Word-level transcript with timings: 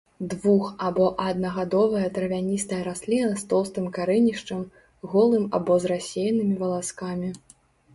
Двух- 0.31 0.69
або 0.85 1.05
аднагадовая 1.25 2.07
травяністая 2.15 2.81
расліна 2.89 3.31
з 3.45 3.47
тоўстым 3.53 3.85
карэнішчам, 3.99 4.67
голым 5.15 5.49
або 5.59 5.73
з 5.85 5.97
рассеянымі 5.97 6.55
валаскамі. 6.65 7.29